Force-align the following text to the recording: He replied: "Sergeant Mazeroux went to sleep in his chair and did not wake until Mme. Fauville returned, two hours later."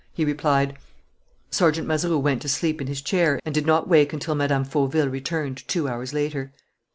He 0.13 0.25
replied: 0.25 0.79
"Sergeant 1.51 1.87
Mazeroux 1.87 2.17
went 2.17 2.41
to 2.41 2.49
sleep 2.49 2.81
in 2.81 2.87
his 2.87 3.03
chair 3.03 3.39
and 3.45 3.53
did 3.53 3.67
not 3.67 3.87
wake 3.87 4.13
until 4.13 4.33
Mme. 4.33 4.63
Fauville 4.63 5.09
returned, 5.11 5.67
two 5.67 5.87
hours 5.87 6.11
later." 6.11 6.51